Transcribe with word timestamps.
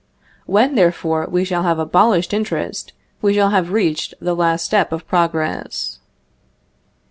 When, 0.47 0.73
therefore, 0.73 1.27
we 1.29 1.43
shall 1.45 1.61
have 1.61 1.77
abolished 1.77 2.33
interest, 2.33 2.93
we 3.21 3.35
shall 3.35 3.51
have 3.51 3.71
reached 3.71 4.15
the 4.19 4.35
last 4.35 4.65
step 4.65 4.91
of 4.91 5.07
progress." 5.07 5.99